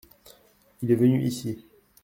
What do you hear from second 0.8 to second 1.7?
Il est venu ici.